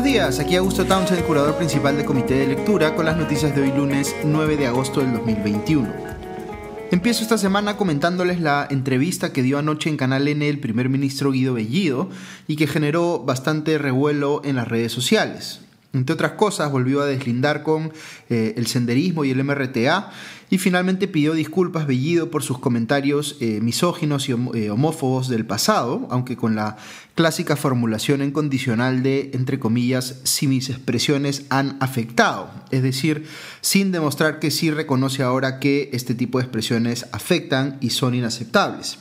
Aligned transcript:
Buenos 0.00 0.14
días, 0.14 0.38
aquí 0.38 0.56
Augusto 0.56 0.86
Townsend, 0.86 1.26
curador 1.26 1.56
principal 1.56 1.94
del 1.94 2.06
Comité 2.06 2.32
de 2.32 2.46
Lectura, 2.46 2.94
con 2.94 3.04
las 3.04 3.18
noticias 3.18 3.54
de 3.54 3.60
hoy 3.60 3.70
lunes 3.70 4.16
9 4.24 4.56
de 4.56 4.66
agosto 4.66 5.00
del 5.00 5.12
2021. 5.12 5.92
Empiezo 6.90 7.22
esta 7.22 7.36
semana 7.36 7.76
comentándoles 7.76 8.40
la 8.40 8.66
entrevista 8.70 9.34
que 9.34 9.42
dio 9.42 9.58
anoche 9.58 9.90
en 9.90 9.98
Canal 9.98 10.26
N 10.26 10.48
el 10.48 10.58
primer 10.58 10.88
ministro 10.88 11.32
Guido 11.32 11.52
Bellido 11.52 12.08
y 12.48 12.56
que 12.56 12.66
generó 12.66 13.18
bastante 13.18 13.76
revuelo 13.76 14.40
en 14.42 14.56
las 14.56 14.68
redes 14.68 14.90
sociales. 14.90 15.60
Entre 15.92 16.14
otras 16.14 16.32
cosas, 16.32 16.70
volvió 16.70 17.00
a 17.00 17.06
deslindar 17.06 17.64
con 17.64 17.92
eh, 18.28 18.54
el 18.56 18.68
senderismo 18.68 19.24
y 19.24 19.30
el 19.30 19.42
MRTA 19.42 20.10
y 20.48 20.58
finalmente 20.58 21.08
pidió 21.08 21.32
disculpas 21.32 21.86
Bellido 21.86 22.30
por 22.30 22.44
sus 22.44 22.58
comentarios 22.58 23.36
eh, 23.40 23.60
misóginos 23.60 24.28
y 24.28 24.32
eh, 24.32 24.70
homófobos 24.70 25.28
del 25.28 25.46
pasado, 25.46 26.06
aunque 26.10 26.36
con 26.36 26.54
la 26.54 26.76
clásica 27.16 27.56
formulación 27.56 28.22
en 28.22 28.30
condicional 28.30 29.02
de, 29.02 29.30
entre 29.34 29.58
comillas, 29.58 30.20
si 30.22 30.46
mis 30.46 30.70
expresiones 30.70 31.44
han 31.50 31.76
afectado, 31.80 32.50
es 32.70 32.82
decir, 32.82 33.26
sin 33.60 33.90
demostrar 33.90 34.38
que 34.38 34.50
sí 34.52 34.70
reconoce 34.70 35.24
ahora 35.24 35.58
que 35.58 35.90
este 35.92 36.14
tipo 36.14 36.38
de 36.38 36.44
expresiones 36.44 37.06
afectan 37.12 37.78
y 37.80 37.90
son 37.90 38.14
inaceptables. 38.14 38.98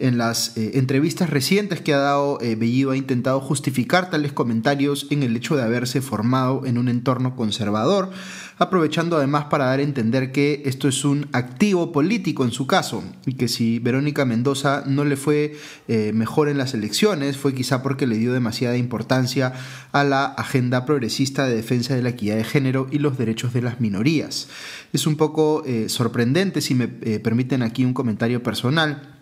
En 0.00 0.18
las 0.18 0.56
eh, 0.56 0.72
entrevistas 0.74 1.30
recientes 1.30 1.80
que 1.80 1.94
ha 1.94 1.98
dado 1.98 2.40
eh, 2.40 2.56
Bellido 2.56 2.90
ha 2.90 2.96
intentado 2.96 3.40
justificar 3.40 4.10
tales 4.10 4.32
comentarios 4.32 5.06
en 5.10 5.22
el 5.22 5.36
hecho 5.36 5.56
de 5.56 5.62
haberse 5.62 6.00
formado 6.00 6.66
en 6.66 6.78
un 6.78 6.88
entorno 6.88 7.36
conservador, 7.36 8.10
aprovechando 8.58 9.16
además 9.16 9.44
para 9.44 9.66
dar 9.66 9.78
a 9.78 9.82
entender 9.82 10.32
que 10.32 10.62
esto 10.64 10.88
es 10.88 11.04
un 11.04 11.28
activo 11.32 11.92
político 11.92 12.44
en 12.44 12.50
su 12.50 12.66
caso 12.66 13.04
y 13.24 13.34
que 13.34 13.46
si 13.46 13.78
Verónica 13.78 14.24
Mendoza 14.24 14.82
no 14.84 15.04
le 15.04 15.16
fue 15.16 15.56
eh, 15.86 16.10
mejor 16.12 16.48
en 16.48 16.58
las 16.58 16.74
elecciones 16.74 17.36
fue 17.36 17.54
quizá 17.54 17.80
porque 17.80 18.08
le 18.08 18.16
dio 18.16 18.32
demasiada 18.32 18.76
importancia 18.76 19.52
a 19.92 20.02
la 20.02 20.24
agenda 20.24 20.86
progresista 20.86 21.46
de 21.46 21.54
defensa 21.54 21.94
de 21.94 22.02
la 22.02 22.08
equidad 22.10 22.36
de 22.36 22.44
género 22.44 22.88
y 22.90 22.98
los 22.98 23.16
derechos 23.16 23.52
de 23.52 23.62
las 23.62 23.80
minorías. 23.80 24.48
Es 24.92 25.06
un 25.06 25.16
poco 25.16 25.64
sorprendente, 25.86 26.60
si 26.60 26.74
me 26.74 26.88
permiten 26.88 27.62
aquí 27.62 27.84
un 27.84 27.94
comentario 27.94 28.42
personal, 28.42 29.13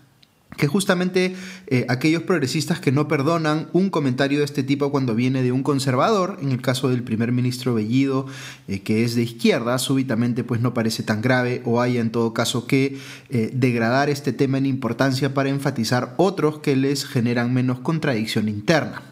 que 0.56 0.66
justamente 0.66 1.34
eh, 1.66 1.86
aquellos 1.88 2.22
progresistas 2.22 2.80
que 2.80 2.92
no 2.92 3.08
perdonan 3.08 3.68
un 3.72 3.90
comentario 3.90 4.38
de 4.38 4.44
este 4.44 4.62
tipo 4.62 4.90
cuando 4.90 5.14
viene 5.14 5.42
de 5.42 5.52
un 5.52 5.62
conservador, 5.62 6.38
en 6.42 6.52
el 6.52 6.60
caso 6.60 6.88
del 6.88 7.02
primer 7.02 7.32
ministro 7.32 7.74
Bellido, 7.74 8.26
eh, 8.68 8.80
que 8.80 9.04
es 9.04 9.14
de 9.14 9.22
izquierda, 9.22 9.78
súbitamente 9.78 10.44
pues 10.44 10.60
no 10.60 10.74
parece 10.74 11.02
tan 11.02 11.22
grave 11.22 11.62
o 11.64 11.80
haya 11.80 12.00
en 12.00 12.10
todo 12.10 12.34
caso 12.34 12.66
que 12.66 12.98
eh, 13.30 13.50
degradar 13.54 14.10
este 14.10 14.32
tema 14.32 14.58
en 14.58 14.66
importancia 14.66 15.34
para 15.34 15.48
enfatizar 15.48 16.14
otros 16.16 16.58
que 16.58 16.76
les 16.76 17.04
generan 17.04 17.52
menos 17.52 17.80
contradicción 17.80 18.48
interna. 18.48 19.02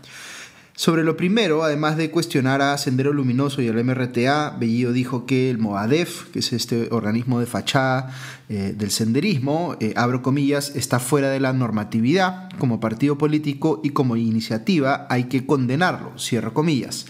Sobre 0.81 1.05
lo 1.05 1.15
primero, 1.15 1.63
además 1.63 1.99
de 1.99 2.11
cuestionar 2.11 2.63
a 2.63 2.79
Sendero 2.79 3.13
Luminoso 3.13 3.61
y 3.61 3.69
al 3.69 3.85
MRTA, 3.85 4.57
Bellido 4.59 4.95
dijo 4.95 5.27
que 5.27 5.51
el 5.51 5.59
MOADEF, 5.59 6.31
que 6.31 6.39
es 6.39 6.55
este 6.55 6.89
organismo 6.91 7.39
de 7.39 7.45
fachada 7.45 8.17
eh, 8.49 8.73
del 8.75 8.91
senderismo, 8.91 9.77
eh, 9.79 9.93
abro 9.95 10.23
comillas, 10.23 10.75
está 10.75 10.99
fuera 10.99 11.29
de 11.29 11.39
la 11.39 11.53
normatividad 11.53 12.49
como 12.59 12.81
partido 12.81 13.19
político 13.19 13.83
y 13.85 13.91
como 13.91 14.17
iniciativa 14.17 15.07
hay 15.11 15.25
que 15.25 15.45
condenarlo, 15.45 16.19
cierro 16.19 16.55
comillas. 16.55 17.05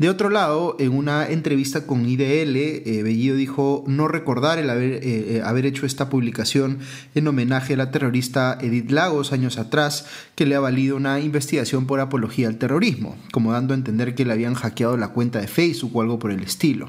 De 0.00 0.08
otro 0.08 0.30
lado, 0.30 0.76
en 0.78 0.92
una 0.92 1.28
entrevista 1.28 1.86
con 1.86 2.08
IDL, 2.08 2.56
eh, 2.56 3.02
Bellido 3.04 3.36
dijo 3.36 3.84
no 3.86 4.08
recordar 4.08 4.58
el 4.58 4.70
haber, 4.70 4.92
eh, 4.92 5.00
eh, 5.02 5.42
haber, 5.44 5.66
hecho 5.66 5.84
esta 5.84 6.08
publicación 6.08 6.78
en 7.14 7.28
homenaje 7.28 7.74
a 7.74 7.76
la 7.76 7.90
terrorista 7.90 8.56
Edith 8.62 8.90
Lagos 8.90 9.34
años 9.34 9.58
atrás, 9.58 10.06
que 10.36 10.46
le 10.46 10.54
ha 10.54 10.60
valido 10.60 10.96
una 10.96 11.20
investigación 11.20 11.84
por 11.84 12.00
apología 12.00 12.48
al 12.48 12.56
terrorismo, 12.56 13.18
como 13.30 13.52
dando 13.52 13.74
a 13.74 13.76
entender 13.76 14.14
que 14.14 14.24
le 14.24 14.32
habían 14.32 14.54
hackeado 14.54 14.96
la 14.96 15.08
cuenta 15.08 15.38
de 15.38 15.48
Facebook 15.48 15.94
o 15.94 16.00
algo 16.00 16.18
por 16.18 16.30
el 16.30 16.40
estilo. 16.40 16.88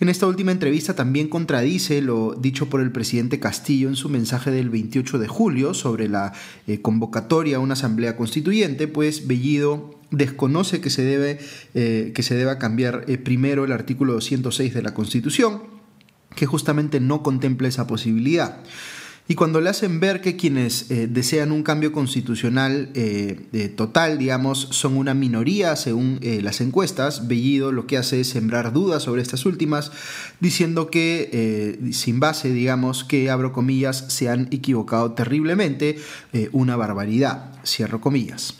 En 0.00 0.08
esta 0.08 0.26
última 0.26 0.52
entrevista 0.52 0.94
también 0.94 1.28
contradice 1.28 2.00
lo 2.00 2.34
dicho 2.34 2.68
por 2.70 2.80
el 2.80 2.92
presidente 2.92 3.40
Castillo 3.40 3.88
en 3.88 3.96
su 3.96 4.08
mensaje 4.08 4.52
del 4.52 4.70
28 4.70 5.18
de 5.18 5.26
julio 5.26 5.74
sobre 5.74 6.08
la 6.08 6.32
convocatoria 6.82 7.56
a 7.56 7.60
una 7.60 7.72
asamblea 7.72 8.16
constituyente, 8.16 8.86
pues 8.86 9.26
Bellido 9.26 9.98
desconoce 10.10 10.80
que 10.80 10.90
se, 10.90 11.02
debe, 11.02 11.38
eh, 11.74 12.12
que 12.14 12.22
se 12.22 12.34
deba 12.34 12.58
cambiar 12.58 13.04
eh, 13.08 13.18
primero 13.18 13.64
el 13.64 13.72
artículo 13.72 14.14
206 14.14 14.72
de 14.72 14.82
la 14.82 14.94
Constitución, 14.94 15.62
que 16.34 16.46
justamente 16.46 17.00
no 17.00 17.22
contempla 17.22 17.68
esa 17.68 17.86
posibilidad. 17.86 18.60
Y 19.28 19.34
cuando 19.34 19.60
le 19.60 19.68
hacen 19.68 20.00
ver 20.00 20.22
que 20.22 20.36
quienes 20.36 20.90
eh, 20.90 21.06
desean 21.06 21.52
un 21.52 21.62
cambio 21.62 21.92
constitucional 21.92 22.90
total, 23.76 24.18
digamos, 24.18 24.68
son 24.70 24.96
una 24.96 25.12
minoría 25.14 25.76
según 25.76 26.18
las 26.22 26.60
encuestas, 26.60 27.28
Bellido 27.28 27.70
lo 27.70 27.86
que 27.86 27.98
hace 27.98 28.20
es 28.20 28.28
sembrar 28.28 28.72
dudas 28.72 29.02
sobre 29.02 29.20
estas 29.22 29.44
últimas, 29.44 29.92
diciendo 30.40 30.90
que, 30.90 31.78
sin 31.92 32.20
base, 32.20 32.50
digamos, 32.50 33.04
que, 33.04 33.30
abro 33.30 33.52
comillas, 33.52 34.06
se 34.08 34.28
han 34.28 34.48
equivocado 34.50 35.12
terriblemente, 35.12 35.98
una 36.52 36.76
barbaridad, 36.76 37.52
cierro 37.64 38.00
comillas. 38.00 38.54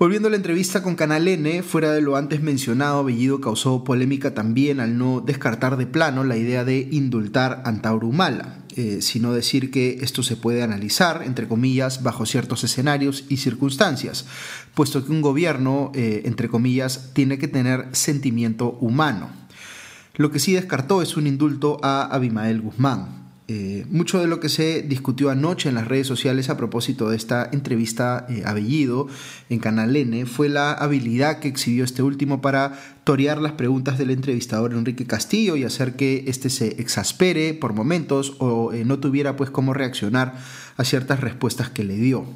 Volviendo 0.00 0.28
a 0.28 0.30
la 0.30 0.38
entrevista 0.38 0.82
con 0.82 0.96
Canal 0.96 1.28
N, 1.28 1.62
fuera 1.62 1.92
de 1.92 2.00
lo 2.00 2.16
antes 2.16 2.40
mencionado, 2.40 3.04
Bellido 3.04 3.42
causó 3.42 3.84
polémica 3.84 4.32
también 4.32 4.80
al 4.80 4.96
no 4.96 5.20
descartar 5.20 5.76
de 5.76 5.86
plano 5.86 6.24
la 6.24 6.38
idea 6.38 6.64
de 6.64 6.88
indultar 6.90 7.60
a 7.66 7.68
Antaurumala, 7.68 8.60
eh, 8.76 9.02
sino 9.02 9.34
decir 9.34 9.70
que 9.70 9.98
esto 10.00 10.22
se 10.22 10.36
puede 10.36 10.62
analizar, 10.62 11.22
entre 11.26 11.46
comillas, 11.46 12.02
bajo 12.02 12.24
ciertos 12.24 12.64
escenarios 12.64 13.26
y 13.28 13.36
circunstancias, 13.36 14.24
puesto 14.72 15.04
que 15.04 15.12
un 15.12 15.20
gobierno, 15.20 15.92
eh, 15.94 16.22
entre 16.24 16.48
comillas, 16.48 17.10
tiene 17.12 17.36
que 17.36 17.48
tener 17.48 17.88
sentimiento 17.92 18.78
humano. 18.80 19.28
Lo 20.14 20.30
que 20.30 20.38
sí 20.38 20.54
descartó 20.54 21.02
es 21.02 21.18
un 21.18 21.26
indulto 21.26 21.78
a 21.82 22.04
Abimael 22.04 22.62
Guzmán. 22.62 23.19
Eh, 23.52 23.84
mucho 23.90 24.20
de 24.20 24.28
lo 24.28 24.38
que 24.38 24.48
se 24.48 24.80
discutió 24.82 25.28
anoche 25.28 25.68
en 25.68 25.74
las 25.74 25.88
redes 25.88 26.06
sociales 26.06 26.48
a 26.50 26.56
propósito 26.56 27.10
de 27.10 27.16
esta 27.16 27.50
entrevista 27.50 28.24
eh, 28.28 28.44
a 28.46 28.52
Bellido 28.52 29.08
en 29.48 29.58
Canal 29.58 29.96
N 29.96 30.24
fue 30.26 30.48
la 30.48 30.72
habilidad 30.72 31.40
que 31.40 31.48
exhibió 31.48 31.82
este 31.82 32.04
último 32.04 32.40
para 32.40 32.78
torear 33.02 33.38
las 33.38 33.54
preguntas 33.54 33.98
del 33.98 34.12
entrevistador 34.12 34.72
Enrique 34.72 35.04
Castillo 35.04 35.56
y 35.56 35.64
hacer 35.64 35.96
que 35.96 36.26
éste 36.28 36.48
se 36.48 36.80
exaspere 36.80 37.52
por 37.52 37.72
momentos 37.72 38.36
o 38.38 38.72
eh, 38.72 38.84
no 38.84 39.00
tuviera 39.00 39.34
pues 39.34 39.50
cómo 39.50 39.74
reaccionar 39.74 40.38
a 40.76 40.84
ciertas 40.84 41.18
respuestas 41.18 41.70
que 41.70 41.82
le 41.82 41.96
dio. 41.96 42.26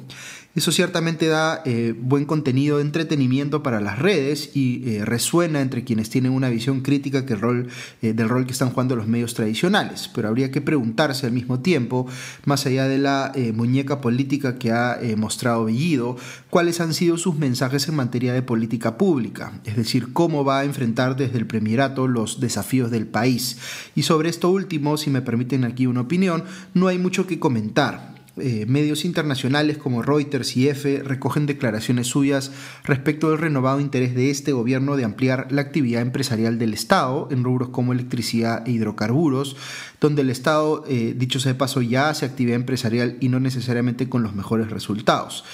Eso 0.55 0.71
ciertamente 0.71 1.27
da 1.27 1.61
eh, 1.65 1.93
buen 1.99 2.23
contenido 2.23 2.77
de 2.77 2.83
entretenimiento 2.83 3.61
para 3.61 3.81
las 3.81 3.99
redes 3.99 4.51
y 4.55 4.89
eh, 4.89 5.03
resuena 5.03 5.59
entre 5.59 5.83
quienes 5.83 6.09
tienen 6.09 6.31
una 6.31 6.47
visión 6.47 6.79
crítica 6.79 7.25
eh, 7.27 8.13
del 8.13 8.29
rol 8.29 8.45
que 8.45 8.53
están 8.53 8.69
jugando 8.69 8.95
los 8.95 9.05
medios 9.05 9.33
tradicionales. 9.33 10.09
Pero 10.15 10.29
habría 10.29 10.51
que 10.51 10.61
preguntarse 10.61 11.25
al 11.25 11.33
mismo 11.33 11.59
tiempo, 11.59 12.07
más 12.45 12.65
allá 12.65 12.87
de 12.87 12.97
la 12.99 13.33
muñeca 13.53 13.99
política 13.99 14.57
que 14.57 14.71
ha 14.71 14.97
mostrado 15.17 15.65
Bellido, 15.65 16.15
cuáles 16.49 16.79
han 16.79 16.93
sido 16.93 17.17
sus 17.17 17.35
mensajes 17.35 17.89
en 17.89 17.95
materia 17.95 18.33
de 18.33 18.41
política 18.41 18.97
pública, 18.97 19.59
es 19.65 19.75
decir, 19.75 20.13
cómo 20.13 20.45
va 20.45 20.59
a 20.59 20.63
enfrentar 20.63 21.17
desde 21.17 21.37
el 21.37 21.47
premierato 21.47 22.07
los 22.07 22.39
desafíos 22.39 22.91
del 22.91 23.07
país. 23.07 23.57
Y 23.93 24.03
sobre 24.03 24.29
esto 24.29 24.49
último, 24.49 24.95
si 24.95 25.09
me 25.09 25.21
permiten 25.21 25.65
aquí 25.65 25.85
una 25.85 26.01
opinión, 26.01 26.45
no 26.73 26.87
hay 26.87 26.97
mucho 26.97 27.27
que 27.27 27.39
comentar. 27.39 28.14
Eh, 28.37 28.65
medios 28.67 29.05
internacionales 29.05 29.77
como 29.77 30.01
Reuters 30.01 30.57
y 30.57 30.67
EFE 30.67 31.01
recogen 31.03 31.45
declaraciones 31.45 32.07
suyas 32.07 32.51
respecto 32.83 33.29
del 33.29 33.37
renovado 33.37 33.79
interés 33.79 34.13
de 34.13 34.29
este 34.29 34.51
gobierno 34.51 34.97
de 34.97 35.05
ampliar 35.05 35.47
la 35.51 35.61
actividad 35.61 36.01
empresarial 36.01 36.59
del 36.59 36.73
Estado 36.73 37.29
en 37.31 37.45
rubros 37.45 37.69
como 37.69 37.93
electricidad 37.93 38.67
e 38.67 38.71
hidrocarburos, 38.71 39.55
donde 40.01 40.23
el 40.23 40.29
Estado, 40.29 40.83
eh, 40.85 41.13
dicho 41.17 41.39
sea 41.39 41.53
de 41.53 41.59
paso, 41.59 41.81
ya 41.81 42.09
hace 42.09 42.25
actividad 42.25 42.57
empresarial 42.57 43.15
y 43.21 43.29
no 43.29 43.39
necesariamente 43.39 44.09
con 44.09 44.21
los 44.21 44.35
mejores 44.35 44.69
resultados. 44.69 45.45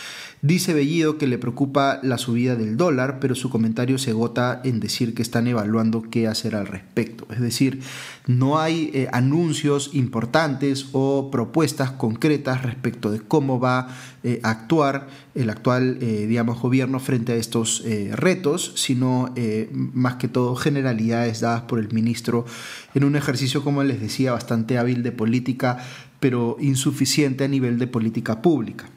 Dice 0.44 0.74
Bellido 0.74 1.20
que 1.20 1.28
le 1.28 1.38
preocupa 1.38 2.00
la 2.02 2.18
subida 2.18 2.56
del 2.56 2.76
dólar, 2.76 3.20
pero 3.20 3.36
su 3.36 3.52
comentario 3.52 4.00
se 4.00 4.10
agota 4.10 4.60
en 4.64 4.80
decir 4.80 5.14
que 5.14 5.22
están 5.22 5.46
evaluando 5.46 6.02
qué 6.02 6.28
hacer 6.28 6.56
al 6.56 6.66
respecto. 6.66 7.28
Es 7.30 7.40
decir, 7.40 7.82
no 8.26 8.60
hay 8.60 8.90
eh, 8.96 9.08
anuncios 9.14 9.92
importantes 9.94 10.88
o 10.94 11.30
propuestas 11.30 11.92
concretas 11.92 12.64
respecto 12.64 13.12
de 13.12 13.20
cómo 13.20 13.60
va 13.60 13.96
eh, 14.24 14.40
a 14.42 14.50
actuar 14.50 15.10
el 15.36 15.52
actual 15.52 16.00
eh, 16.02 16.26
digamos, 16.26 16.60
gobierno 16.60 17.00
frente 17.00 17.34
a 17.34 17.36
estos 17.36 17.84
retos, 18.12 18.74
sino 18.76 19.34
más 19.94 20.16
que 20.16 20.28
todo 20.28 20.56
generalidades 20.56 21.42
dadas 21.42 21.62
por 21.62 21.78
el 21.78 21.94
ministro 21.94 22.46
en 22.96 23.04
un 23.04 23.16
ejercicio, 23.16 23.64
como 23.64 23.84
les 23.84 24.02
decía, 24.02 24.32
bastante 24.32 24.80
hábil 24.80 25.04
de 25.04 25.12
política, 25.12 25.78
pero 26.20 26.58
insuficiente 26.60 27.44
a 27.44 27.48
nivel 27.48 27.78
de 27.78 27.86
política 27.86 28.42
pública. 28.42 28.90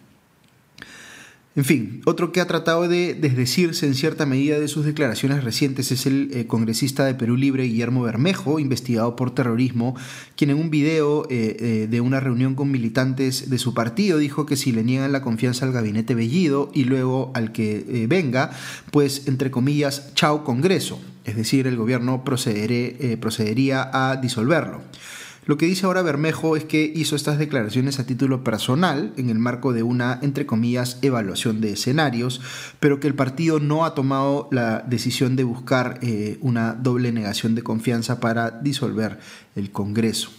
En 1.56 1.64
fin, 1.64 2.02
otro 2.04 2.32
que 2.32 2.40
ha 2.40 2.48
tratado 2.48 2.88
de 2.88 3.14
desdecirse 3.14 3.86
en 3.86 3.94
cierta 3.94 4.26
medida 4.26 4.58
de 4.58 4.66
sus 4.66 4.84
declaraciones 4.84 5.44
recientes 5.44 5.92
es 5.92 6.04
el 6.04 6.30
eh, 6.32 6.48
congresista 6.48 7.04
de 7.04 7.14
Perú 7.14 7.36
Libre, 7.36 7.62
Guillermo 7.62 8.02
Bermejo, 8.02 8.58
investigado 8.58 9.14
por 9.14 9.32
terrorismo, 9.32 9.94
quien 10.34 10.50
en 10.50 10.58
un 10.58 10.70
video 10.70 11.28
eh, 11.30 11.56
eh, 11.60 11.86
de 11.88 12.00
una 12.00 12.18
reunión 12.18 12.56
con 12.56 12.72
militantes 12.72 13.50
de 13.50 13.58
su 13.58 13.72
partido 13.72 14.18
dijo 14.18 14.46
que 14.46 14.56
si 14.56 14.72
le 14.72 14.82
niegan 14.82 15.12
la 15.12 15.22
confianza 15.22 15.64
al 15.64 15.70
gabinete 15.70 16.16
Bellido 16.16 16.72
y 16.74 16.84
luego 16.84 17.30
al 17.34 17.52
que 17.52 18.06
venga, 18.08 18.50
pues 18.90 19.28
entre 19.28 19.52
comillas, 19.52 20.12
chao 20.14 20.42
Congreso, 20.42 21.00
es 21.24 21.36
decir, 21.36 21.68
el 21.68 21.76
gobierno 21.76 22.24
procedería 22.24 23.90
a 23.92 24.16
disolverlo. 24.16 24.82
Lo 25.46 25.58
que 25.58 25.66
dice 25.66 25.84
ahora 25.84 26.00
Bermejo 26.00 26.56
es 26.56 26.64
que 26.64 26.90
hizo 26.94 27.16
estas 27.16 27.38
declaraciones 27.38 27.98
a 27.98 28.06
título 28.06 28.42
personal 28.42 29.12
en 29.18 29.28
el 29.28 29.38
marco 29.38 29.74
de 29.74 29.82
una, 29.82 30.18
entre 30.22 30.46
comillas, 30.46 30.98
evaluación 31.02 31.60
de 31.60 31.72
escenarios, 31.72 32.40
pero 32.80 32.98
que 32.98 33.08
el 33.08 33.14
partido 33.14 33.60
no 33.60 33.84
ha 33.84 33.94
tomado 33.94 34.48
la 34.52 34.80
decisión 34.80 35.36
de 35.36 35.44
buscar 35.44 35.98
eh, 36.00 36.38
una 36.40 36.72
doble 36.72 37.12
negación 37.12 37.54
de 37.54 37.62
confianza 37.62 38.20
para 38.20 38.52
disolver 38.52 39.18
el 39.54 39.70
Congreso. 39.70 40.30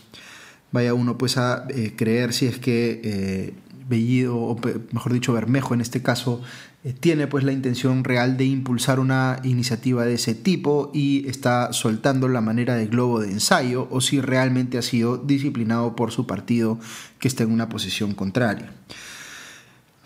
Vaya 0.71 0.95
uno 0.95 1.17
pues 1.17 1.37
a 1.37 1.67
eh, 1.69 1.93
creer 1.95 2.33
si 2.33 2.47
es 2.47 2.57
que 2.57 3.01
eh, 3.03 3.53
Bellido, 3.87 4.37
o 4.37 4.59
mejor 4.91 5.13
dicho 5.13 5.33
Bermejo 5.33 5.73
en 5.73 5.81
este 5.81 6.01
caso, 6.01 6.41
eh, 6.83 6.93
tiene 6.93 7.27
pues 7.27 7.43
la 7.43 7.51
intención 7.51 8.03
real 8.03 8.37
de 8.37 8.45
impulsar 8.45 8.99
una 8.99 9.39
iniciativa 9.43 10.05
de 10.05 10.15
ese 10.15 10.35
tipo 10.35 10.91
y 10.93 11.27
está 11.27 11.73
soltando 11.73 12.27
la 12.27 12.41
manera 12.41 12.75
de 12.75 12.87
globo 12.87 13.19
de 13.19 13.31
ensayo 13.31 13.87
o 13.91 14.01
si 14.01 14.21
realmente 14.21 14.77
ha 14.77 14.81
sido 14.81 15.17
disciplinado 15.17 15.95
por 15.95 16.11
su 16.11 16.27
partido 16.27 16.79
que 17.19 17.27
está 17.27 17.43
en 17.43 17.51
una 17.51 17.69
posición 17.69 18.13
contraria. 18.13 18.71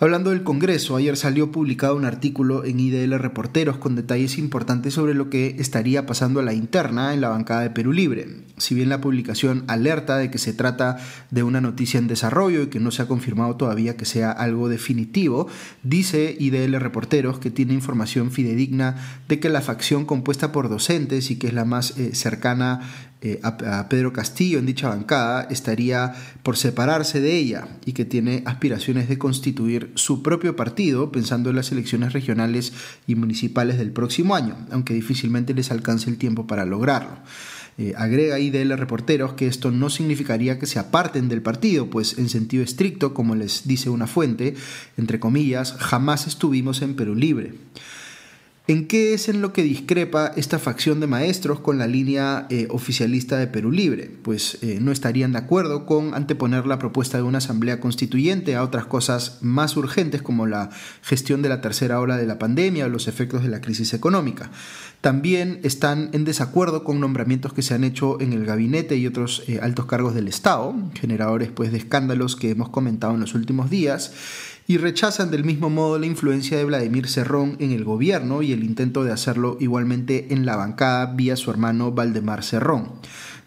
Hablando 0.02 0.30
del 0.30 0.44
Congreso, 0.44 0.96
ayer 0.96 1.18
salió 1.18 1.52
publicado 1.52 1.98
un 1.98 2.06
artículo 2.06 2.64
en 2.64 2.80
IDL 2.80 3.20
Reporteros 3.20 3.80
con 3.80 3.98
detalles 3.98 4.38
importantes 4.38 4.94
sobre 4.94 5.14
lo 5.14 5.30
que 5.30 5.58
estaría 5.60 6.06
pasando 6.06 6.40
a 6.40 6.44
la 6.44 6.54
interna 6.54 7.14
en 7.14 7.20
la 7.20 7.28
bancada 7.28 7.64
de 7.64 7.70
Perú 7.72 7.92
Libre. 7.92 8.46
Si 8.56 8.76
bien 8.76 8.88
la 8.88 9.02
publicación 9.02 9.66
alerta 9.68 10.16
de 10.16 10.32
que 10.32 10.38
se 10.38 10.54
trata 10.54 11.00
de 11.32 11.44
una 11.44 11.60
noticia 11.60 11.98
en 11.98 12.08
desarrollo 12.08 12.62
y 12.62 12.68
que 12.68 12.80
no 12.80 12.92
se 12.92 13.02
ha 13.02 13.08
confirmado 13.10 13.58
todavía 13.58 13.98
que 13.98 14.06
sea 14.06 14.32
algo 14.32 14.70
definitivo, 14.70 15.50
dice 15.84 16.34
IDL 16.40 16.80
Reporteros 16.80 17.40
que 17.40 17.52
tiene 17.52 17.74
información 17.74 18.32
fidedigna 18.32 18.96
de 19.28 19.42
que 19.42 19.50
la 19.50 19.60
facción 19.60 20.06
compuesta 20.06 20.54
por 20.54 20.70
docentes 20.70 21.30
y 21.30 21.38
que 21.38 21.48
es 21.48 21.54
la 21.54 21.66
más 21.66 21.98
eh, 21.98 22.16
cercana 22.16 23.09
eh, 23.22 23.42
a, 23.44 23.90
Pedro 23.90 24.14
Castillo 24.14 24.60
en 24.60 24.66
dicha 24.66 24.88
bancada 24.88 25.46
estaría 25.50 26.16
por 26.42 26.56
separarse 26.56 27.20
de 27.20 27.36
ella 27.36 27.68
y 27.86 27.92
que 27.92 28.06
tiene 28.06 28.44
aspiraciones 28.46 29.10
de 29.10 29.18
constituir 29.18 29.92
su 29.96 30.24
propio 30.24 30.56
partido 30.56 31.12
pensando 31.12 31.50
en 31.50 31.58
las 31.58 31.74
elecciones 31.74 32.14
regionales 32.14 32.72
y 33.08 33.16
municipales 33.16 33.78
del 33.78 33.92
próximo 33.92 34.36
año, 34.36 34.56
aunque 34.72 34.94
difícilmente 34.94 35.54
les 35.54 35.70
alcance 35.70 36.10
el 36.10 36.18
tiempo 36.18 36.48
para 36.48 36.64
lograrlo. 36.64 37.18
Eh, 37.78 37.94
agrega 37.98 38.40
IDL 38.40 38.78
Reporteros 38.78 39.34
que 39.34 39.48
esto 39.48 39.70
no 39.72 39.90
significaría 39.90 40.58
que 40.58 40.66
se 40.66 40.80
aparten 40.80 41.28
del 41.28 41.42
partido, 41.42 41.90
pues 41.90 42.18
en 42.18 42.30
sentido 42.30 42.64
estricto, 42.64 43.14
como 43.14 43.36
les 43.36 43.68
dice 43.68 43.90
una 43.90 44.08
fuente, 44.08 44.56
entre 44.96 45.20
comillas, 45.20 45.74
jamás 45.78 46.26
estuvimos 46.26 46.82
en 46.82 46.96
Perú 46.96 47.16
Libre. 47.16 47.54
¿En 48.70 48.86
qué 48.86 49.16
es 49.16 49.30
en 49.30 49.42
lo 49.42 49.52
que 49.52 49.64
discrepa 49.64 50.32
esta 50.36 50.60
facción 50.60 51.00
de 51.00 51.08
maestros 51.08 51.60
con 51.60 51.80
la 51.80 51.88
línea 51.88 52.46
eh, 52.52 52.68
oficialista 52.70 53.36
de 53.36 53.48
Perú 53.48 53.72
Libre? 53.72 54.12
Pues 54.22 54.60
eh, 54.62 54.78
no 54.80 54.92
estarían 54.92 55.32
de 55.32 55.40
acuerdo 55.40 55.88
con 55.88 56.14
anteponer 56.14 56.68
la 56.68 56.78
propuesta 56.78 57.18
de 57.18 57.24
una 57.24 57.40
asamblea 57.40 57.80
constituyente 57.80 58.56
a 58.56 58.62
otras 58.62 58.86
cosas 58.86 59.40
más 59.42 59.76
urgentes 59.76 60.22
como 60.22 60.46
la 60.46 60.70
gestión 61.02 61.42
de 61.42 61.50
la 61.50 61.62
tercera 61.62 62.00
ola 62.00 62.16
de 62.16 62.28
la 62.28 62.38
pandemia 62.38 62.86
o 62.86 62.90
los 62.90 63.08
efectos 63.08 63.42
de 63.42 63.50
la 63.50 63.60
crisis 63.60 63.96
económica. 63.96 64.52
También 65.02 65.62
están 65.64 66.12
en 66.14 66.24
desacuerdo 66.24 66.84
con 66.84 67.00
nombramientos 67.00 67.54
que 67.54 67.64
se 67.64 67.74
han 67.74 67.84
hecho 67.84 68.22
en 68.22 68.34
el 68.34 68.46
gabinete 68.46 68.98
y 68.98 69.08
otros 69.08 69.46
eh, 69.48 69.60
altos 69.64 69.88
cargos 69.88 70.14
del 70.14 70.28
Estado, 70.28 70.76
generadores 70.94 71.50
pues, 71.50 71.72
de 71.72 71.80
escándalos 71.80 72.36
que 72.36 72.52
hemos 72.52 72.70
comentado 72.70 73.16
en 73.16 73.22
los 73.22 73.34
últimos 73.34 73.72
días 73.72 74.14
y 74.70 74.78
rechazan 74.78 75.32
del 75.32 75.46
mismo 75.46 75.72
modo 75.72 75.98
la 75.98 76.06
influencia 76.06 76.56
de 76.56 76.64
Vladimir 76.64 77.08
Cerrón 77.08 77.56
en 77.58 77.72
el 77.72 77.84
gobierno 77.84 78.44
y 78.44 78.52
el 78.52 78.64
intento 78.64 79.04
de 79.04 79.12
hacerlo 79.12 79.58
igualmente 79.60 80.28
en 80.30 80.46
la 80.46 80.58
bancada 80.58 81.08
vía 81.08 81.36
su 81.38 81.50
hermano 81.50 81.92
Valdemar 81.92 82.44
Cerrón. 82.44 82.92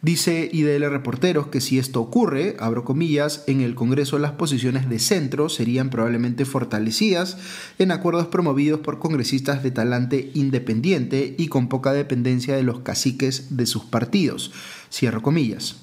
Dice 0.01 0.51
IDL 0.53 0.91
Reporteros 0.91 1.47
que 1.47 1.61
si 1.61 1.79
esto 1.79 2.01
ocurre, 2.01 2.57
abro 2.59 2.85
comillas, 2.85 3.45
en 3.47 3.61
el 3.61 3.77
Congreso 3.77 4.19
las 4.19 4.33
posiciones 4.33 4.89
de 4.89 4.99
centro 4.99 5.49
serían 5.49 5.91
probablemente 5.91 6.45
fortalecidas 6.45 7.39
en 7.79 7.93
acuerdos 7.93 8.27
promovidos 8.27 8.81
por 8.81 8.99
congresistas 8.99 9.63
de 9.63 9.71
talante 9.71 10.33
independiente 10.35 11.37
y 11.39 11.47
con 11.47 11.69
poca 11.69 11.93
dependencia 11.93 12.57
de 12.57 12.65
los 12.65 12.81
caciques 12.81 13.57
de 13.57 13.67
sus 13.67 13.85
partidos. 13.85 14.51
Cierro 14.91 15.23
comillas. 15.23 15.77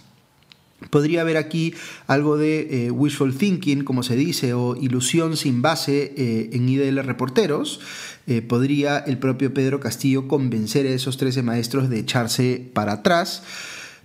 Podría 0.90 1.22
haber 1.22 1.38
aquí 1.38 1.74
algo 2.08 2.38
de 2.38 2.86
eh, 2.86 2.92
wishful 2.92 3.36
thinking, 3.36 3.84
como 3.84 4.02
se 4.02 4.16
dice, 4.16 4.54
o 4.54 4.76
ilusión 4.76 5.36
sin 5.36 5.62
base 5.62 6.14
eh, 6.16 6.50
en 6.54 6.70
IDL 6.70 7.04
Reporteros. 7.04 7.82
Eh, 8.28 8.42
podría 8.42 8.98
el 9.00 9.18
propio 9.18 9.54
Pedro 9.54 9.80
Castillo 9.80 10.28
convencer 10.28 10.86
a 10.88 10.92
esos 10.92 11.18
13 11.18 11.44
maestros 11.44 11.90
de 11.90 12.00
echarse 12.00 12.70
para 12.74 12.94
atrás. 12.94 13.44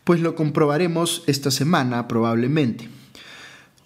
Pues 0.02 0.20
lo 0.20 0.34
comprobaremos 0.34 1.22
esta 1.26 1.50
semana 1.50 2.08
probablemente. 2.08 2.88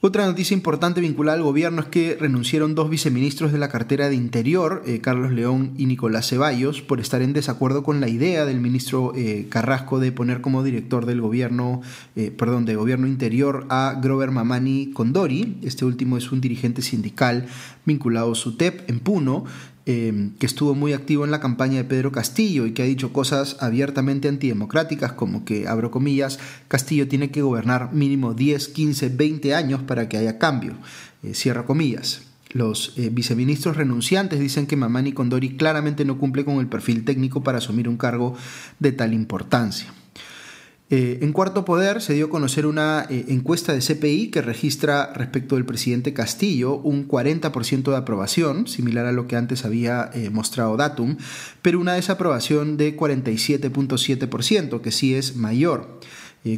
Otra 0.01 0.27
noticia 0.27 0.55
importante 0.55 1.01
vinculada 1.01 1.39
al 1.39 1.43
gobierno 1.43 1.83
es 1.83 1.89
que 1.89 2.17
renunciaron 2.21 2.77
dos 2.77 2.89
viceministros 2.89 3.51
de 3.51 3.59
la 3.59 3.69
cartera 3.69 4.09
de 4.09 4.15
Interior, 4.15 4.85
eh, 4.87 5.01
Carlos 5.01 5.33
León 5.33 5.73
y 5.77 5.87
Nicolás 5.87 6.29
Ceballos, 6.29 6.83
por 6.83 7.01
estar 7.01 7.21
en 7.21 7.33
desacuerdo 7.33 7.83
con 7.83 8.01
la 8.01 8.09
idea 8.09 8.45
del 8.45 8.61
ministro 8.61 9.13
eh, 9.17 9.49
Carrasco 9.49 9.99
de 9.99 10.13
poner 10.13 10.41
como 10.41 10.63
director 10.63 11.05
del 11.05 11.21
gobierno, 11.21 11.83
eh, 12.15 12.31
perdón, 12.31 12.65
de 12.65 12.77
gobierno 12.77 13.09
interior 13.09 13.67
a 13.71 13.99
Grover 14.01 14.31
Mamani 14.31 14.93
Condori. 14.93 15.59
Este 15.63 15.85
último 15.85 16.17
es 16.17 16.31
un 16.31 16.41
dirigente 16.41 16.81
sindical 16.81 17.47
vinculado 17.85 18.31
a 18.31 18.37
SUTEP 18.37 18.89
en 18.89 19.01
Puno, 19.01 19.47
Em, 19.91 20.33
que 20.39 20.45
estuvo 20.45 20.75
muy 20.75 20.93
activo 20.93 21.25
en 21.25 21.31
la 21.31 21.41
campaña 21.41 21.79
de 21.79 21.85
Pedro 21.85 22.13
Castillo 22.13 22.67
y 22.67 22.73
que 22.73 22.83
ha 22.83 22.85
dicho 22.85 23.11
cosas 23.11 23.57
abiertamente 23.59 24.29
antidemocráticas 24.29 25.13
como 25.13 25.47
que, 25.47 25.67
abro 25.67 25.91
comillas, 25.91 26.39
Castillo 26.69 27.09
tiene 27.09 27.31
que 27.31 27.41
gobernar 27.41 27.95
mínimo 27.95 28.35
10, 28.35 28.69
15, 28.69 29.09
20 29.09 29.55
años 29.55 29.81
para 29.81 30.07
que 30.07 30.19
haya 30.19 30.39
cambio, 30.39 30.75
eh, 31.23 31.33
cierra 31.33 31.65
comillas. 31.65 32.21
Los 32.51 32.93
eh, 32.99 33.09
viceministros 33.11 33.79
renunciantes 33.79 34.41
dicen 34.41 34.67
que 34.67 34.77
Mamani 34.77 35.13
Condori 35.13 35.57
claramente 35.57 36.05
no 36.05 36.19
cumple 36.19 36.45
con 36.45 36.59
el 36.59 36.67
perfil 36.67 37.07
técnico 37.07 37.43
para 37.43 37.57
asumir 37.57 37.89
un 37.89 37.97
cargo 37.97 38.37
de 38.79 38.93
tal 38.93 39.15
importancia. 39.15 39.95
Eh, 40.91 41.19
en 41.21 41.35
cuarto 41.35 41.67
poder 41.67 42.01
se 42.01 42.15
dio 42.15 42.27
a 42.27 42.31
conocer 42.31 42.65
una 42.65 43.05
eh, 43.11 43.27
encuesta 43.29 43.75
de 43.75 43.81
CPI 43.81 44.31
que 44.31 44.41
registra 44.41 45.13
respecto 45.13 45.57
del 45.57 45.67
presidente 45.67 46.15
Castillo 46.15 46.77
un 46.77 47.07
40% 47.07 47.91
de 47.91 47.97
aprobación, 47.97 48.67
similar 48.67 49.05
a 49.05 49.13
lo 49.13 49.27
que 49.27 49.37
antes 49.37 49.67
había 49.67 50.11
eh, 50.15 50.31
mostrado 50.31 50.79
Datum, 50.79 51.19
pero 51.61 51.79
una 51.79 51.93
desaprobación 51.93 52.79
de 52.79 52.97
47.7%, 52.97 54.81
que 54.81 54.91
sí 54.91 55.15
es 55.15 55.37
mayor. 55.37 56.01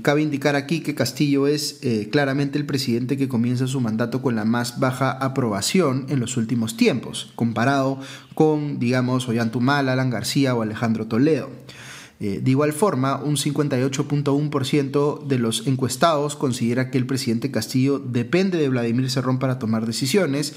cabe 0.03 0.23
indicar 0.23 0.55
aquí 0.55 0.81
que 0.81 0.95
Castillo 0.95 1.49
es 1.49 1.81
claramente 2.13 2.59
el 2.59 2.67
presidente 2.67 3.17
que 3.17 3.29
comienza 3.29 3.67
su 3.67 3.81
mandato 3.81 4.23
con 4.23 4.37
la 4.37 4.45
más 4.45 4.79
baja 4.79 5.11
aprobación 5.11 6.07
en 6.09 6.21
los 6.21 6.37
últimos 6.37 6.77
tiempos, 6.77 7.33
comparado 7.35 7.99
con, 8.35 8.79
digamos, 8.79 9.29
Ollantumal, 9.29 9.89
Alan 9.89 10.11
García 10.11 10.55
o 10.55 10.63
Alejandro 10.63 11.07
Toledo. 11.07 11.51
Eh, 12.23 12.41
de 12.43 12.51
igual 12.51 12.75
forma, 12.75 13.17
un 13.17 13.37
58.1% 13.37 15.25
de 15.25 15.39
los 15.39 15.67
encuestados 15.67 16.37
considera 16.37 16.91
que 16.91 16.99
el 16.99 17.07
presidente 17.07 17.51
Castillo 17.51 17.99
depende 17.99 18.59
de 18.59 18.69
Vladimir 18.69 19.11
Cerrón 19.11 19.39
para 19.39 19.59
tomar 19.59 19.87
decisiones 19.87 20.53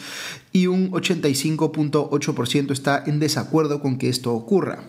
y 0.52 0.68
un 0.68 0.92
85.8% 0.92 2.72
está 2.72 3.02
en 3.06 3.20
desacuerdo 3.20 3.80
con 3.80 3.98
que 3.98 4.10
esto 4.10 4.34
ocurra. 4.34 4.84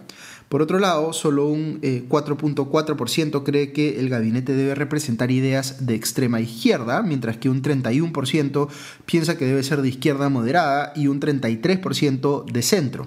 Por 0.48 0.62
otro 0.62 0.80
lado, 0.80 1.12
solo 1.12 1.46
un 1.46 1.80
4.4% 1.80 3.40
eh, 3.40 3.44
cree 3.44 3.72
que 3.72 4.00
el 4.00 4.08
gabinete 4.08 4.54
debe 4.54 4.74
representar 4.74 5.30
ideas 5.30 5.86
de 5.86 5.94
extrema 5.94 6.40
izquierda, 6.40 7.02
mientras 7.02 7.36
que 7.36 7.48
un 7.48 7.62
31% 7.62 8.68
piensa 9.06 9.38
que 9.38 9.46
debe 9.46 9.62
ser 9.62 9.80
de 9.80 9.88
izquierda 9.88 10.28
moderada 10.28 10.92
y 10.96 11.06
un 11.06 11.20
33% 11.20 12.44
de 12.44 12.62
centro. 12.62 13.06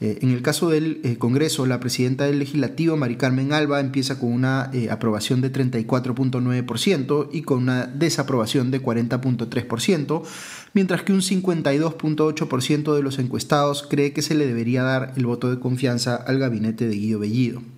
Eh, 0.00 0.18
en 0.20 0.30
el 0.30 0.42
caso 0.42 0.68
del 0.68 1.00
eh, 1.04 1.16
Congreso, 1.16 1.64
la 1.64 1.80
presidenta 1.80 2.24
del 2.24 2.38
Legislativo, 2.38 2.96
Mari 2.98 3.16
Carmen 3.16 3.54
Alba, 3.54 3.80
empieza 3.80 4.18
con 4.18 4.30
una 4.30 4.70
eh, 4.74 4.90
aprobación 4.90 5.40
de 5.40 5.50
34.9% 5.50 7.30
y 7.32 7.42
con 7.42 7.62
una 7.62 7.86
desaprobación 7.86 8.70
de 8.70 8.82
40.3%, 8.82 10.22
mientras 10.74 11.02
que 11.02 11.14
un 11.14 11.20
52.8% 11.20 12.94
de 12.94 13.02
los 13.02 13.18
encuestados 13.18 13.86
cree 13.88 14.12
que 14.12 14.22
se 14.22 14.34
le 14.34 14.46
debería 14.46 14.82
dar 14.82 15.14
el 15.16 15.24
voto 15.24 15.50
de 15.50 15.60
confianza 15.60 16.16
al 16.16 16.38
gabinete 16.38 16.86
de 16.86 16.96
Guido 16.96 17.20
Bellido. 17.20 17.75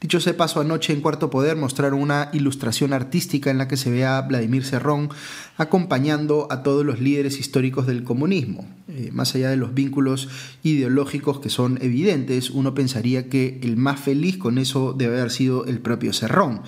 Dicho 0.00 0.20
sea 0.20 0.36
paso, 0.36 0.60
anoche 0.60 0.92
en 0.92 1.00
Cuarto 1.00 1.28
Poder 1.28 1.56
mostraron 1.56 2.00
una 2.00 2.30
ilustración 2.32 2.92
artística 2.92 3.50
en 3.50 3.58
la 3.58 3.66
que 3.66 3.76
se 3.76 3.90
ve 3.90 4.04
a 4.04 4.20
Vladimir 4.20 4.64
Serrón 4.64 5.08
acompañando 5.56 6.46
a 6.50 6.62
todos 6.62 6.86
los 6.86 7.00
líderes 7.00 7.40
históricos 7.40 7.88
del 7.88 8.04
comunismo. 8.04 8.64
Eh, 8.86 9.10
más 9.12 9.34
allá 9.34 9.50
de 9.50 9.56
los 9.56 9.74
vínculos 9.74 10.28
ideológicos 10.62 11.40
que 11.40 11.50
son 11.50 11.78
evidentes, 11.82 12.50
uno 12.50 12.74
pensaría 12.74 13.28
que 13.28 13.58
el 13.62 13.76
más 13.76 13.98
feliz 13.98 14.38
con 14.38 14.58
eso 14.58 14.94
debe 14.96 15.18
haber 15.18 15.32
sido 15.32 15.66
el 15.66 15.80
propio 15.80 16.12
Serrón, 16.12 16.62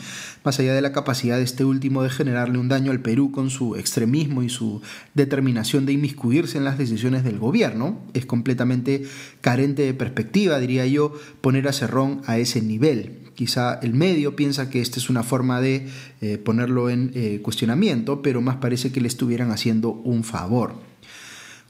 más 0.44 0.58
allá 0.58 0.74
de 0.74 0.82
la 0.82 0.92
capacidad 0.92 1.36
de 1.36 1.44
este 1.44 1.64
último 1.64 2.02
de 2.02 2.10
generarle 2.10 2.58
un 2.58 2.68
daño 2.68 2.90
al 2.90 3.00
Perú 3.00 3.30
con 3.30 3.48
su 3.48 3.76
extremismo 3.76 4.42
y 4.42 4.48
su 4.48 4.82
determinación 5.14 5.86
de 5.86 5.92
inmiscuirse 5.92 6.58
en 6.58 6.64
las 6.64 6.78
decisiones 6.78 7.22
del 7.22 7.38
gobierno. 7.38 8.00
Es 8.12 8.26
completamente 8.26 9.04
carente 9.40 9.82
de 9.82 9.94
perspectiva, 9.94 10.58
diría 10.58 10.84
yo, 10.86 11.14
poner 11.40 11.68
a 11.68 11.72
Serrón 11.72 12.22
a 12.26 12.38
ese 12.38 12.60
nivel. 12.60 13.19
Quizá 13.40 13.78
el 13.80 13.94
medio 13.94 14.36
piensa 14.36 14.68
que 14.68 14.82
esta 14.82 14.98
es 14.98 15.08
una 15.08 15.22
forma 15.22 15.62
de 15.62 15.88
eh, 16.20 16.36
ponerlo 16.36 16.90
en 16.90 17.10
eh, 17.14 17.40
cuestionamiento, 17.42 18.20
pero 18.20 18.42
más 18.42 18.56
parece 18.56 18.92
que 18.92 19.00
le 19.00 19.08
estuvieran 19.08 19.50
haciendo 19.50 19.92
un 19.92 20.24
favor. 20.24 20.74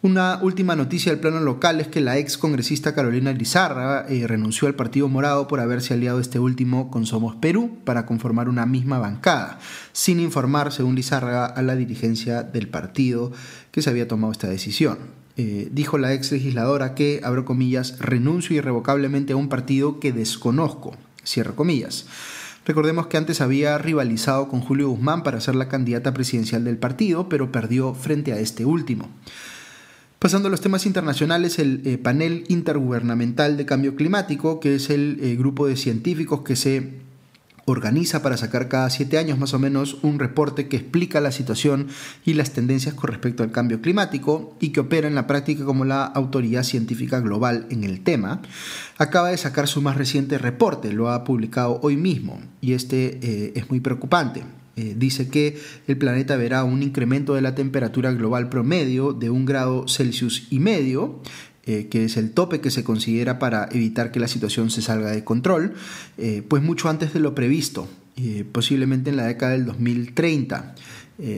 Una 0.03 0.41
última 0.43 0.75
noticia 0.75 1.13
del 1.13 1.21
plano 1.21 1.39
local 1.39 1.81
es 1.81 1.87
que 1.87 2.01
la 2.01 2.19
ex 2.19 2.39
congresista 2.39 2.93
Carolina 2.93 3.33
Lizarra 3.33 4.05
eh, 4.09 4.27
renunció 4.27 4.67
al 4.67 4.75
Partido 4.75 5.07
Morado 5.07 5.47
por 5.47 5.61
haberse 5.61 5.95
aliado 5.95 6.19
este 6.19 6.41
último 6.41 6.91
con 6.91 7.07
Somos 7.07 7.37
Perú 7.37 7.79
para 7.85 8.05
conformar 8.05 8.49
una 8.49 8.67
misma 8.67 8.99
bancada, 8.99 9.61
sin 9.93 10.19
informar, 10.19 10.73
según 10.73 10.97
Lizarra, 10.97 11.47
a 11.47 11.63
la 11.63 11.77
dirigencia 11.77 12.43
del 12.43 12.67
partido 12.67 13.31
que 13.71 13.81
se 13.81 13.91
había 13.91 14.09
tomado 14.09 14.33
esta 14.33 14.49
decisión. 14.49 14.99
dijo 15.37 15.99
la 15.99 16.13
ex 16.15 16.33
legisladora 16.33 16.97
que, 16.97 17.21
abro 17.23 17.45
comillas, 17.45 17.97
renuncio 18.01 18.57
irrevocablemente 18.57 19.35
a 19.35 19.37
un 19.37 19.49
partido 19.49 20.01
que 20.01 20.13
desconozco, 20.13 20.97
Cierro 21.25 21.57
comillas. 21.57 22.07
Recordemos 22.67 23.07
que 23.07 23.17
antes 23.17 23.41
había 23.41 23.79
rivalizado 23.79 24.49
con 24.49 24.61
Julio 24.61 24.91
Guzmán 24.91 25.23
para 25.23 25.41
ser 25.41 25.55
la 25.55 25.69
candidata 25.69 26.13
presidencial 26.13 26.65
del 26.65 26.77
partido, 26.77 27.29
pero 27.29 27.51
perdió 27.51 27.95
frente 27.95 28.33
a 28.33 28.39
este 28.39 28.65
último. 28.65 29.09
Pasando 30.19 30.49
a 30.49 30.51
los 30.51 30.61
temas 30.61 30.85
internacionales, 30.85 31.59
el 31.59 31.81
eh, 31.87 31.97
panel 31.97 32.45
intergubernamental 32.49 33.57
de 33.57 33.65
cambio 33.65 33.97
climático, 33.97 34.61
que 34.61 34.75
es 34.75 34.91
el 34.91 35.19
eh, 35.23 35.35
grupo 35.37 35.67
de 35.67 35.77
científicos 35.77 36.43
que 36.43 36.57
se 36.57 37.01
organiza 37.65 38.23
para 38.23 38.37
sacar 38.37 38.69
cada 38.69 38.91
siete 38.91 39.19
años 39.19 39.39
más 39.39 39.55
o 39.55 39.59
menos 39.59 39.99
un 40.03 40.19
reporte 40.19 40.69
que 40.69 40.77
explica 40.77 41.21
la 41.21 41.33
situación 41.33 41.89
y 42.25 42.35
las 42.35 42.53
tendencias 42.53 42.95
con 42.95 43.11
respecto 43.11 43.43
al 43.43 43.53
cambio 43.53 43.81
climático 43.81 44.57
y 44.61 44.71
que 44.71 44.81
opera 44.81 45.09
en 45.09 45.15
la 45.15 45.27
práctica 45.27 45.65
como 45.65 45.85
la 45.85 46.05
autoridad 46.05 46.63
científica 46.63 47.21
global 47.21 47.67
en 47.71 47.85
el 47.85 48.03
tema, 48.03 48.43
acaba 48.99 49.31
de 49.31 49.37
sacar 49.37 49.69
su 49.69 49.83
más 49.83 49.97
reciente 49.97 50.39
reporte, 50.39 50.93
lo 50.93 51.11
ha 51.11 51.25
publicado 51.25 51.81
hoy 51.83 51.97
mismo 51.97 52.41
y 52.61 52.73
este 52.73 53.19
eh, 53.23 53.53
es 53.55 53.71
muy 53.71 53.81
preocupante. 53.81 54.45
Eh, 54.77 54.95
dice 54.97 55.29
que 55.29 55.61
el 55.89 55.99
planeta 55.99 56.37
verá 56.37 56.65
un 56.65 56.83
incremento 56.83 57.35
de 57.35 57.43
la 57.43 57.55
temperatura 57.55 58.13
global 58.13 58.49
promedio 58.49 59.13
de 59.13 59.29
un 59.29 59.45
grado 59.45 59.87
Celsius 59.89 60.47
y 60.49 60.59
medio 60.61 61.21
eh, 61.67 61.89
que 61.91 62.07
es 62.07 62.17
el 62.17 62.31
tope 62.31 62.63
que 62.63 62.71
se 62.71 62.83
considera 62.83 63.39
para 63.39 63.69
evitar 63.71 64.13
que 64.13 64.19
la 64.19 64.29
situación 64.29 64.71
se 64.71 64.81
salga 64.81 65.11
de 65.11 65.25
control, 65.25 65.75
eh, 66.17 66.43
pues 66.49 66.63
mucho 66.63 66.89
antes 66.89 67.13
de 67.13 67.21
lo 67.21 67.35
previsto, 67.35 67.87
eh, 68.17 68.47
posiblemente 68.51 69.11
en 69.11 69.19
la 69.19 69.27
década 69.27 69.53
del 69.53 69.67
2030. 69.67 70.75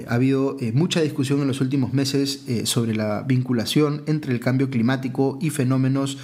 ha 0.07 0.15
habido 0.15 0.59
mucha 0.75 1.01
discusión 1.01 1.41
en 1.41 1.49
los 1.49 1.61
últimos 1.61 1.93
meses 1.93 2.45
sobre 2.67 2.95
la 2.95 3.23
vinculación 3.23 4.05
entre 4.07 4.33
el 4.33 4.39
cambio 4.39 4.71
climático 4.71 5.41
y 5.43 5.51
fenómenos 5.51 6.19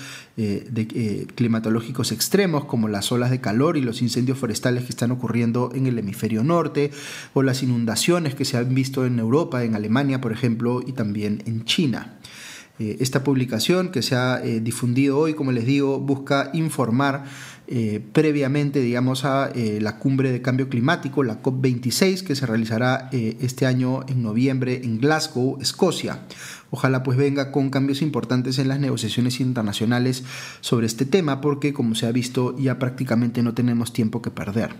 climatológicos 1.35 2.12
extremos 2.12 2.67
como 2.67 2.87
las 2.87 3.11
olas 3.11 3.33
de 3.33 3.40
calor 3.40 3.76
y 3.76 3.81
los 3.81 4.00
incendios 4.00 4.38
forestales 4.38 4.85
que 4.85 4.90
están 4.90 5.11
ocurriendo 5.11 5.73
en 5.75 5.88
el 5.88 5.99
hemisferio 5.99 6.45
norte 6.45 6.93
o 7.35 7.43
las 7.43 7.64
inundaciones 7.64 8.37
que 8.37 8.45
se 8.45 8.59
han 8.59 8.73
visto 8.73 9.05
en 9.05 9.19
Europa, 9.19 9.64
en 9.64 9.75
Alemania 9.75 10.21
por 10.21 10.31
ejemplo, 10.31 10.81
y 10.87 10.93
también 10.93 11.43
en 11.45 11.64
China. 11.64 12.18
Eh, 12.78 12.99
esta 13.00 13.25
publicación 13.25 13.90
que 13.90 14.02
se 14.02 14.14
ha 14.14 14.40
eh, 14.42 14.61
difundido 14.61 15.18
hoy, 15.18 15.35
como 15.35 15.50
les 15.50 15.66
digo, 15.66 15.99
busca 15.99 16.50
informar 16.52 17.25
eh, 17.66 18.00
previamente, 18.12 18.80
digamos, 18.80 19.25
a 19.25 19.50
la 19.54 19.99
cumbre 19.99 20.30
de 20.30 20.40
cambio 20.40 20.68
climático, 20.68 21.23
la 21.23 21.42
COP26, 21.42 22.23
que 22.23 22.35
se 22.35 22.47
realizará 22.47 23.11
este 23.12 23.66
año 23.66 24.00
en 24.08 24.23
noviembre 24.23 24.80
en 24.85 24.99
Glasgow, 24.99 25.58
Escocia. 25.61 26.20
Ojalá 26.70 27.02
pues 27.02 27.18
venga 27.18 27.52
con 27.52 27.68
cambios 27.68 28.00
importantes 28.00 28.58
en 28.58 28.68
las 28.68 28.80
negociaciones 28.80 29.40
internacionales 29.40 30.25
sobre 30.61 30.87
este 30.87 31.04
tema, 31.04 31.42
porque 31.42 31.75
como 31.75 31.94
se 31.94 32.06
ha 32.06 32.12
visto 32.12 32.56
ya 32.56 32.78
prácticamente 32.78 33.42
no 33.42 33.52
tenemos 33.52 33.92
tiempo 33.92 34.23
que 34.23 34.30
perder. 34.30 34.70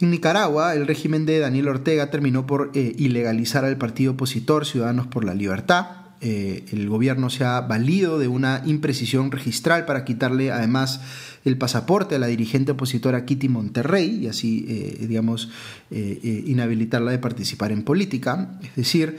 En 0.00 0.10
Nicaragua, 0.12 0.74
el 0.74 0.86
régimen 0.86 1.26
de 1.26 1.40
Daniel 1.40 1.68
Ortega 1.68 2.10
terminó 2.10 2.46
por 2.46 2.70
ilegalizar 2.74 3.64
al 3.64 3.78
partido 3.78 4.12
opositor 4.12 4.64
Ciudadanos 4.64 5.08
por 5.08 5.24
la 5.24 5.34
Libertad, 5.34 5.99
eh, 6.22 6.66
el 6.72 6.86
gobierno 6.88 7.30
se 7.30 7.44
ha 7.44 7.62
valido 7.62 8.18
de 8.18 8.28
una 8.28 8.62
imprecisión 8.66 9.30
registral 9.30 9.86
para 9.86 10.04
quitarle 10.04 10.52
además 10.52 11.00
el 11.46 11.56
pasaporte 11.56 12.14
a 12.14 12.18
la 12.18 12.26
dirigente 12.26 12.72
opositora 12.72 13.24
Kitty 13.24 13.48
Monterrey 13.48 14.24
y 14.24 14.26
así, 14.26 14.66
eh, 14.68 15.06
digamos, 15.08 15.48
eh, 15.90 16.44
inhabilitarla 16.46 17.10
de 17.10 17.18
participar 17.18 17.72
en 17.72 17.82
política. 17.82 18.58
Es 18.62 18.76
decir, 18.76 19.16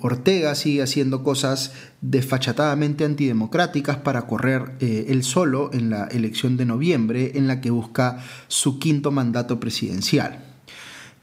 Ortega 0.00 0.56
sigue 0.56 0.82
haciendo 0.82 1.22
cosas 1.22 1.72
desfachatadamente 2.00 3.04
antidemocráticas 3.04 3.98
para 3.98 4.26
correr 4.26 4.72
él 4.80 5.22
solo 5.22 5.70
en 5.72 5.90
la 5.90 6.06
elección 6.06 6.56
de 6.56 6.64
noviembre 6.64 7.32
en 7.36 7.46
la 7.46 7.60
que 7.60 7.70
busca 7.70 8.18
su 8.48 8.80
quinto 8.80 9.12
mandato 9.12 9.60
presidencial. 9.60 10.51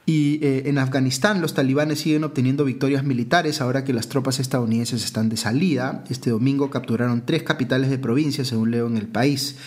Y 0.10 0.40
eh, 0.44 0.64
en 0.66 0.80
Afganistán 0.80 1.40
los 1.40 1.54
talibanes 1.54 2.00
siguen 2.00 2.24
obteniendo 2.24 2.66
victorias 2.66 3.04
militares 3.04 3.62
ahora 3.62 3.84
que 3.84 3.94
las 3.94 4.10
tropas 4.10 4.40
estadounidenses 4.40 5.06
están 5.06 5.30
de 5.30 5.38
salida. 5.38 6.04
Este 6.10 6.32
domingo 6.32 6.72
capturaron 6.72 7.28
tres 7.28 7.44
capitales 7.44 7.92
de 7.92 8.00
provincia, 8.00 8.44
según 8.44 8.72
leo 8.72 8.88
en 8.88 8.98
el 8.98 9.06
país. 9.06 9.58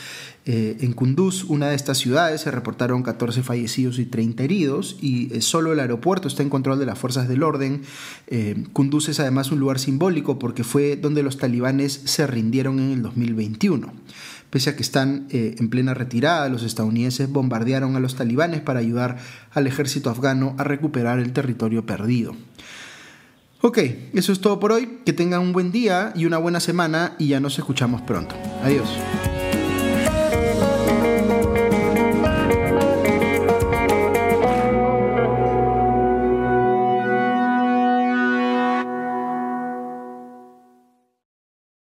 Eh, 0.44 0.78
en 0.80 0.94
Kunduz, 0.94 1.44
una 1.44 1.68
de 1.68 1.76
estas 1.76 1.98
ciudades, 1.98 2.40
se 2.40 2.50
reportaron 2.50 3.04
14 3.04 3.44
fallecidos 3.44 4.00
y 4.00 4.04
30 4.04 4.42
heridos 4.42 4.96
y 5.00 5.32
eh, 5.32 5.42
solo 5.42 5.72
el 5.72 5.78
aeropuerto 5.78 6.26
está 6.26 6.42
en 6.42 6.50
control 6.50 6.80
de 6.80 6.86
las 6.86 6.98
fuerzas 6.98 7.28
del 7.28 7.44
orden. 7.44 7.82
Kunduz 8.72 9.10
es 9.10 9.20
además 9.20 9.52
un 9.52 9.60
lugar 9.60 9.78
simbólico 9.78 10.40
porque 10.40 10.64
fue 10.64 10.96
donde 10.96 11.22
los 11.22 11.38
talibanes 11.38 11.92
se 12.04 12.26
rindieron 12.26 12.80
en 12.80 12.90
el 12.90 13.02
2021. 13.02 13.92
Pese 14.52 14.68
a 14.68 14.76
que 14.76 14.82
están 14.82 15.28
eh, 15.30 15.56
en 15.58 15.70
plena 15.70 15.94
retirada, 15.94 16.46
los 16.50 16.62
estadounidenses 16.62 17.26
bombardearon 17.26 17.96
a 17.96 18.00
los 18.00 18.16
talibanes 18.16 18.60
para 18.60 18.80
ayudar 18.80 19.16
al 19.50 19.66
ejército 19.66 20.10
afgano 20.10 20.54
a 20.58 20.64
recuperar 20.64 21.20
el 21.20 21.32
territorio 21.32 21.86
perdido. 21.86 22.36
Ok, 23.62 23.78
eso 24.12 24.30
es 24.30 24.42
todo 24.42 24.60
por 24.60 24.72
hoy. 24.72 24.98
Que 25.06 25.14
tengan 25.14 25.40
un 25.40 25.54
buen 25.54 25.72
día 25.72 26.12
y 26.14 26.26
una 26.26 26.36
buena 26.36 26.60
semana 26.60 27.16
y 27.18 27.28
ya 27.28 27.40
nos 27.40 27.58
escuchamos 27.58 28.02
pronto. 28.02 28.34
Adiós. 28.62 28.90